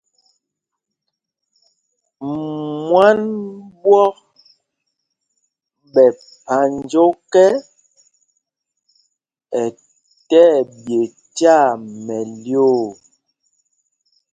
Mwân 2.87 3.19
ɓwɔ̄k 3.81 4.17
ɓɛ̌ 5.93 6.07
phānj 6.41 6.89
ɔ́kɛ, 7.05 7.45
ɛ 9.61 9.63
tí 10.27 10.39
ɛɓye 10.57 10.99
tyaa 11.35 11.67
mɛlyoo. 12.05 12.85